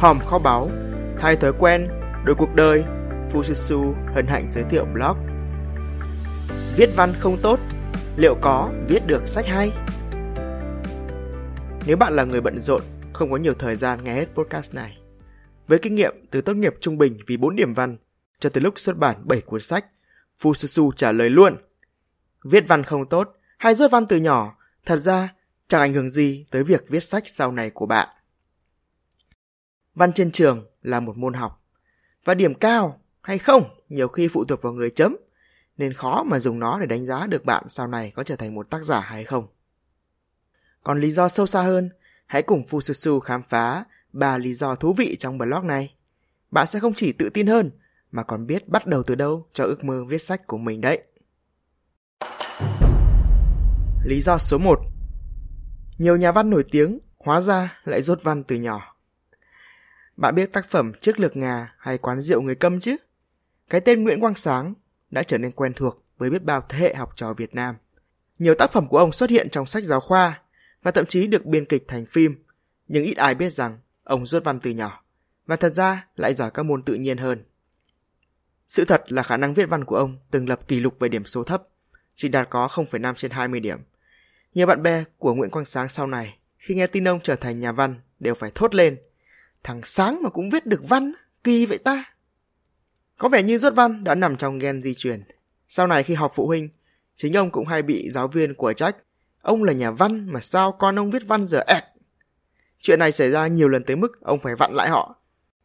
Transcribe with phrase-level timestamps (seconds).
[0.00, 0.70] Hòm kho báu,
[1.18, 1.88] thay thói quen,
[2.24, 2.84] đổi cuộc đời,
[3.32, 5.16] Fususu hân hạnh giới thiệu blog.
[6.76, 7.60] Viết văn không tốt,
[8.16, 9.70] liệu có viết được sách hay?
[11.86, 12.82] Nếu bạn là người bận rộn,
[13.12, 14.98] không có nhiều thời gian nghe hết podcast này,
[15.68, 17.96] với kinh nghiệm từ tốt nghiệp trung bình vì 4 điểm văn
[18.38, 19.84] cho tới lúc xuất bản 7 cuốn sách,
[20.42, 21.56] Fususu trả lời luôn.
[22.44, 24.56] Viết văn không tốt hay rốt văn từ nhỏ,
[24.86, 25.34] thật ra
[25.68, 28.08] chẳng ảnh hưởng gì tới việc viết sách sau này của bạn.
[29.94, 31.62] Văn trên trường là một môn học,
[32.24, 35.16] và điểm cao hay không nhiều khi phụ thuộc vào người chấm,
[35.76, 38.54] nên khó mà dùng nó để đánh giá được bạn sau này có trở thành
[38.54, 39.46] một tác giả hay không.
[40.82, 41.90] Còn lý do sâu xa hơn,
[42.26, 45.94] hãy cùng Fususu khám phá ba lý do thú vị trong blog này.
[46.50, 47.70] Bạn sẽ không chỉ tự tin hơn,
[48.12, 51.02] mà còn biết bắt đầu từ đâu cho ước mơ viết sách của mình đấy.
[54.04, 54.80] Lý do số 1
[55.98, 58.89] Nhiều nhà văn nổi tiếng hóa ra lại rốt văn từ nhỏ.
[60.20, 62.96] Bạn biết tác phẩm Chiếc lược ngà hay Quán rượu người câm chứ?
[63.70, 64.74] Cái tên Nguyễn Quang Sáng
[65.10, 67.76] đã trở nên quen thuộc với biết bao thế hệ học trò Việt Nam.
[68.38, 70.42] Nhiều tác phẩm của ông xuất hiện trong sách giáo khoa
[70.82, 72.44] và thậm chí được biên kịch thành phim,
[72.88, 75.04] nhưng ít ai biết rằng ông rốt văn từ nhỏ
[75.46, 77.44] và thật ra lại giỏi các môn tự nhiên hơn.
[78.68, 81.24] Sự thật là khả năng viết văn của ông từng lập kỷ lục về điểm
[81.24, 81.62] số thấp,
[82.14, 83.78] chỉ đạt có 0,5 trên 20 điểm.
[84.54, 87.60] Nhiều bạn bè của Nguyễn Quang Sáng sau này, khi nghe tin ông trở thành
[87.60, 88.98] nhà văn, đều phải thốt lên.
[89.62, 91.12] Thằng Sáng mà cũng viết được văn,
[91.44, 92.04] kỳ vậy ta.
[93.18, 95.22] Có vẻ như rốt văn đã nằm trong gen di truyền.
[95.68, 96.68] Sau này khi học phụ huynh,
[97.16, 98.96] chính ông cũng hay bị giáo viên của trách.
[99.42, 101.84] Ông là nhà văn mà sao con ông viết văn giờ ẹc.
[102.78, 105.16] Chuyện này xảy ra nhiều lần tới mức ông phải vặn lại họ.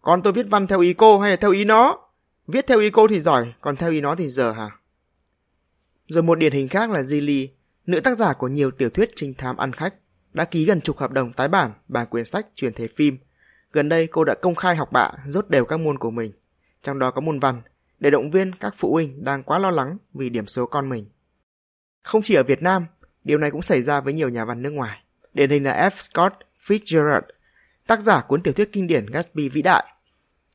[0.00, 1.98] Con tôi viết văn theo ý cô hay là theo ý nó?
[2.46, 4.70] Viết theo ý cô thì giỏi, còn theo ý nó thì giờ hả?
[6.08, 7.48] Rồi một điển hình khác là Zili,
[7.86, 9.94] nữ tác giả của nhiều tiểu thuyết trinh thám ăn khách,
[10.32, 13.18] đã ký gần chục hợp đồng tái bản bản quyền sách truyền thể phim.
[13.74, 16.32] Gần đây cô đã công khai học bạ rốt đều các môn của mình,
[16.82, 17.62] trong đó có môn văn,
[18.00, 21.06] để động viên các phụ huynh đang quá lo lắng vì điểm số con mình.
[22.02, 22.86] Không chỉ ở Việt Nam,
[23.24, 25.02] điều này cũng xảy ra với nhiều nhà văn nước ngoài.
[25.32, 25.90] Điển hình là F.
[25.90, 26.34] Scott
[26.66, 27.22] Fitzgerald,
[27.86, 29.84] tác giả cuốn tiểu thuyết kinh điển Gatsby vĩ đại,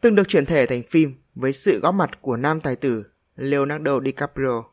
[0.00, 4.00] từng được chuyển thể thành phim với sự góp mặt của nam tài tử Leonardo
[4.00, 4.64] DiCaprio.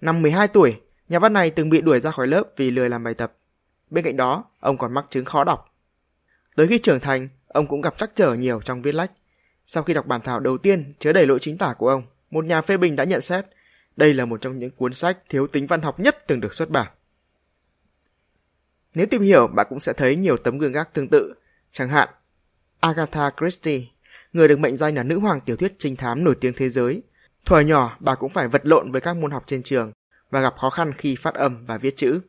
[0.00, 3.04] Năm 12 tuổi, nhà văn này từng bị đuổi ra khỏi lớp vì lười làm
[3.04, 3.32] bài tập.
[3.90, 5.68] Bên cạnh đó, ông còn mắc chứng khó đọc.
[6.56, 9.12] Tới khi trưởng thành, ông cũng gặp trắc trở nhiều trong viết lách.
[9.66, 12.44] Sau khi đọc bản thảo đầu tiên chứa đầy lỗi chính tả của ông, một
[12.44, 13.46] nhà phê bình đã nhận xét
[13.96, 16.70] đây là một trong những cuốn sách thiếu tính văn học nhất từng được xuất
[16.70, 16.86] bản.
[18.94, 21.34] Nếu tìm hiểu, bạn cũng sẽ thấy nhiều tấm gương gác tương tự,
[21.72, 22.08] chẳng hạn
[22.80, 23.82] Agatha Christie,
[24.32, 27.02] người được mệnh danh là nữ hoàng tiểu thuyết trinh thám nổi tiếng thế giới.
[27.46, 29.92] Thuở nhỏ, bà cũng phải vật lộn với các môn học trên trường
[30.30, 32.20] và gặp khó khăn khi phát âm và viết chữ.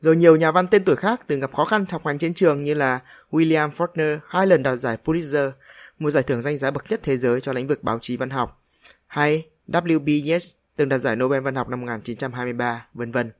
[0.00, 2.62] Rồi nhiều nhà văn tên tuổi khác từng gặp khó khăn học hành trên trường
[2.62, 5.50] như là William Faulkner hai lần đạt giải Pulitzer,
[5.98, 8.30] một giải thưởng danh giá bậc nhất thế giới cho lĩnh vực báo chí văn
[8.30, 8.62] học,
[9.06, 10.08] hay W.B.
[10.28, 13.30] Yeats từng đạt giải Nobel văn học năm 1923, vân vân.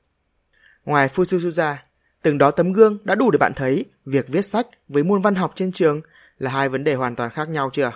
[0.85, 1.75] Ngoài Fususuza,
[2.23, 5.35] từng đó tấm gương đã đủ để bạn thấy việc viết sách với môn văn
[5.35, 6.01] học trên trường
[6.39, 7.93] là hai vấn đề hoàn toàn khác nhau chưa?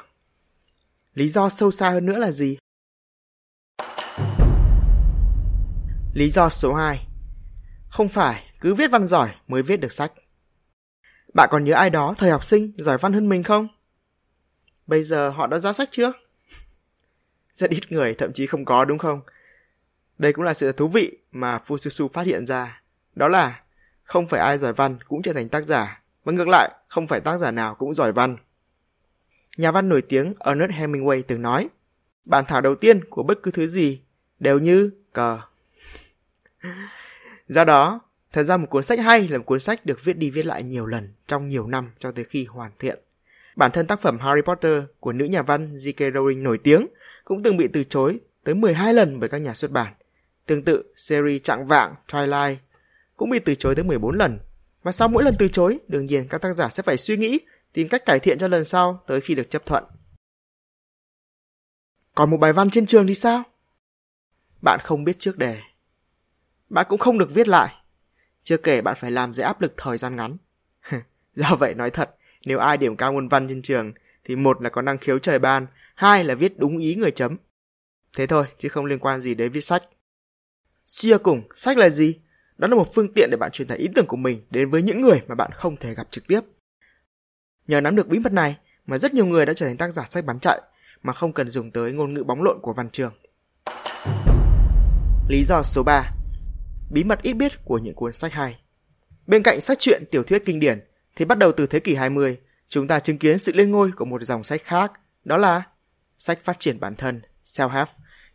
[1.14, 2.58] Lý do sâu xa hơn nữa là gì?
[6.14, 7.06] Lý do số 2
[7.88, 10.12] Không phải cứ viết văn giỏi mới viết được sách.
[11.34, 13.68] Bạn còn nhớ ai đó thời học sinh giỏi văn hơn mình không?
[14.86, 16.12] Bây giờ họ đã ra sách chưa?
[17.54, 19.20] Rất ít người thậm chí không có đúng không?
[20.18, 22.82] Đây cũng là sự thú vị mà Fususu phát hiện ra.
[23.14, 23.62] Đó là
[24.02, 27.20] không phải ai giỏi văn cũng trở thành tác giả, và ngược lại, không phải
[27.20, 28.36] tác giả nào cũng giỏi văn.
[29.56, 31.68] Nhà văn nổi tiếng Ernest Hemingway từng nói,
[32.24, 34.02] bản thảo đầu tiên của bất cứ thứ gì
[34.38, 35.40] đều như cờ.
[37.48, 38.00] Do đó,
[38.32, 40.62] thật ra một cuốn sách hay là một cuốn sách được viết đi viết lại
[40.62, 42.98] nhiều lần trong nhiều năm cho tới khi hoàn thiện.
[43.56, 46.12] Bản thân tác phẩm Harry Potter của nữ nhà văn J.K.
[46.12, 46.86] Rowling nổi tiếng
[47.24, 49.94] cũng từng bị từ chối tới 12 lần bởi các nhà xuất bản.
[50.46, 52.56] Tương tự, series Trạng Vạng Twilight
[53.16, 54.38] cũng bị từ chối tới 14 lần.
[54.82, 57.40] Và sau mỗi lần từ chối, đương nhiên các tác giả sẽ phải suy nghĩ,
[57.72, 59.84] tìm cách cải thiện cho lần sau tới khi được chấp thuận.
[62.14, 63.42] Còn một bài văn trên trường thì sao?
[64.62, 65.60] Bạn không biết trước đề.
[66.68, 67.74] Bạn cũng không được viết lại.
[68.42, 70.36] Chưa kể bạn phải làm dưới áp lực thời gian ngắn.
[71.34, 72.16] Do vậy nói thật,
[72.46, 73.92] nếu ai điểm cao môn văn trên trường
[74.24, 77.36] thì một là có năng khiếu trời ban, hai là viết đúng ý người chấm.
[78.16, 79.82] Thế thôi, chứ không liên quan gì đến viết sách.
[80.86, 82.20] Suy cùng, sách là gì?
[82.58, 84.82] Đó là một phương tiện để bạn truyền tải ý tưởng của mình đến với
[84.82, 86.40] những người mà bạn không thể gặp trực tiếp.
[87.66, 88.56] Nhờ nắm được bí mật này
[88.86, 90.60] mà rất nhiều người đã trở thành tác giả sách bán chạy
[91.02, 93.12] mà không cần dùng tới ngôn ngữ bóng lộn của văn trường.
[95.28, 96.12] Lý do số 3
[96.90, 98.58] Bí mật ít biết của những cuốn sách hay
[99.26, 100.80] Bên cạnh sách truyện tiểu thuyết kinh điển
[101.16, 102.38] thì bắt đầu từ thế kỷ 20,
[102.68, 104.92] chúng ta chứng kiến sự lên ngôi của một dòng sách khác,
[105.24, 105.62] đó là
[106.18, 107.86] sách phát triển bản thân, self-help,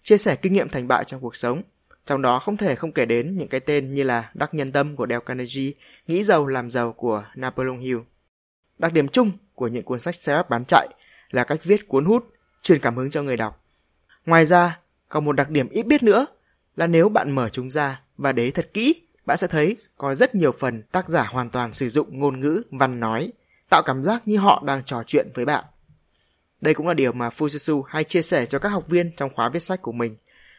[0.03, 1.61] chia sẻ kinh nghiệm thành bại trong cuộc sống.
[2.05, 4.95] Trong đó không thể không kể đến những cái tên như là Đắc Nhân Tâm
[4.95, 5.71] của Dale Carnegie,
[6.07, 7.97] Nghĩ giàu làm giàu của Napoleon Hill.
[8.77, 10.87] Đặc điểm chung của những cuốn sách self bán chạy
[11.29, 12.25] là cách viết cuốn hút,
[12.61, 13.63] truyền cảm hứng cho người đọc.
[14.25, 14.79] Ngoài ra,
[15.09, 16.25] còn một đặc điểm ít biết nữa
[16.75, 20.35] là nếu bạn mở chúng ra và để thật kỹ, bạn sẽ thấy có rất
[20.35, 23.31] nhiều phần tác giả hoàn toàn sử dụng ngôn ngữ văn nói,
[23.69, 25.65] tạo cảm giác như họ đang trò chuyện với bạn.
[26.61, 29.49] Đây cũng là điều mà Fujitsu hay chia sẻ cho các học viên trong khóa
[29.49, 30.17] viết sách của mình.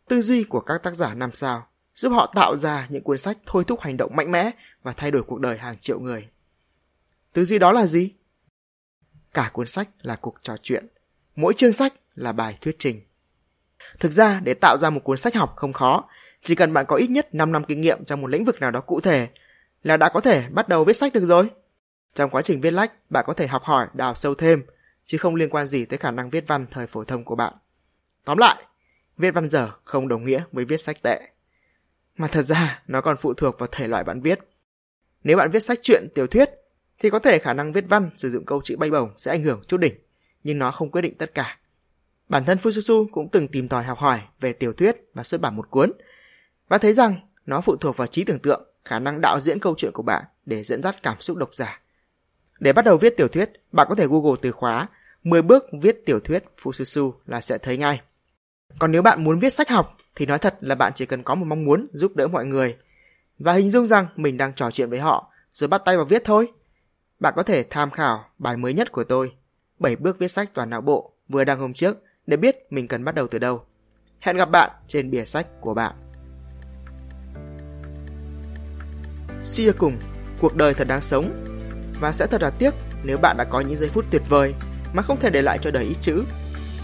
[0.08, 3.38] Tư duy của các tác giả năm sao giúp họ tạo ra những cuốn sách
[3.46, 4.50] thôi thúc hành động mạnh mẽ
[4.82, 6.28] và thay đổi cuộc đời hàng triệu người.
[7.32, 8.12] Tư duy đó là gì?
[9.34, 10.86] Cả cuốn sách là cuộc trò chuyện.
[11.36, 13.00] Mỗi chương sách là bài thuyết trình.
[13.98, 16.08] Thực ra, để tạo ra một cuốn sách học không khó,
[16.46, 18.70] chỉ cần bạn có ít nhất 5 năm kinh nghiệm trong một lĩnh vực nào
[18.70, 19.28] đó cụ thể
[19.82, 21.50] là đã có thể bắt đầu viết sách được rồi.
[22.14, 24.62] Trong quá trình viết lách, bạn có thể học hỏi, đào sâu thêm,
[25.04, 27.54] chứ không liên quan gì tới khả năng viết văn thời phổ thông của bạn.
[28.24, 28.64] Tóm lại,
[29.18, 31.20] viết văn dở không đồng nghĩa với viết sách tệ.
[32.16, 34.38] Mà thật ra, nó còn phụ thuộc vào thể loại bạn viết.
[35.24, 36.50] Nếu bạn viết sách truyện, tiểu thuyết,
[36.98, 39.42] thì có thể khả năng viết văn sử dụng câu chữ bay bổng sẽ ảnh
[39.42, 39.94] hưởng chút đỉnh,
[40.44, 41.58] nhưng nó không quyết định tất cả.
[42.28, 45.56] Bản thân Fususu cũng từng tìm tòi học hỏi về tiểu thuyết và xuất bản
[45.56, 45.92] một cuốn,
[46.68, 49.74] và thấy rằng nó phụ thuộc vào trí tưởng tượng, khả năng đạo diễn câu
[49.76, 51.80] chuyện của bạn để dẫn dắt cảm xúc độc giả.
[52.60, 54.88] Để bắt đầu viết tiểu thuyết, bạn có thể Google từ khóa
[55.24, 58.00] 10 bước viết tiểu thuyết Fususu là sẽ thấy ngay.
[58.78, 61.34] Còn nếu bạn muốn viết sách học thì nói thật là bạn chỉ cần có
[61.34, 62.76] một mong muốn giúp đỡ mọi người
[63.38, 66.24] và hình dung rằng mình đang trò chuyện với họ rồi bắt tay vào viết
[66.24, 66.52] thôi.
[67.20, 69.32] Bạn có thể tham khảo bài mới nhất của tôi,
[69.78, 73.04] 7 bước viết sách toàn não bộ vừa đăng hôm trước để biết mình cần
[73.04, 73.64] bắt đầu từ đâu.
[74.18, 76.05] Hẹn gặp bạn trên bìa sách của bạn.
[79.46, 79.98] Suy cùng,
[80.40, 81.44] cuộc đời thật đáng sống
[82.00, 84.54] và sẽ thật là tiếc nếu bạn đã có những giây phút tuyệt vời
[84.92, 86.22] mà không thể để lại cho đời ít chữ.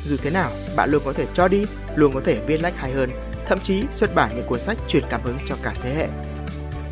[0.07, 1.67] Dù thế nào, bạn luôn có thể cho đi,
[1.97, 3.11] luôn có thể viết lách hay hơn,
[3.47, 6.09] thậm chí xuất bản những cuốn sách truyền cảm hứng cho cả thế hệ.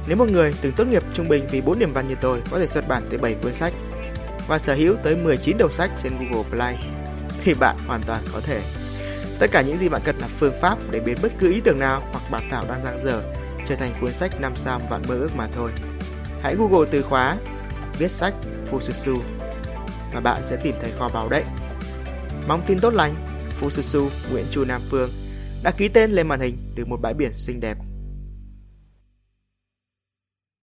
[0.08, 2.58] Nếu một người từng tốt nghiệp trung bình vì 4 điểm văn như tôi có
[2.58, 3.72] thể xuất bản tới 7 cuốn sách
[4.48, 6.78] và sở hữu tới 19 đầu sách trên Google Play,
[7.44, 8.62] thì bạn hoàn toàn có thể.
[9.38, 11.78] Tất cả những gì bạn cần là phương pháp để biến bất cứ ý tưởng
[11.78, 13.22] nào hoặc bản thảo đang dang dở
[13.70, 15.70] trở thành cuốn sách năm sao bạn mơ ước mà thôi.
[16.42, 17.36] Hãy Google từ khóa
[17.98, 18.34] viết sách
[18.70, 19.18] Fususu
[20.12, 21.44] và bạn sẽ tìm thấy kho báu đấy.
[22.48, 23.14] Mong tin tốt lành,
[23.60, 25.10] Fususu Nguyễn Chu Nam Phương
[25.62, 27.76] đã ký tên lên màn hình từ một bãi biển xinh đẹp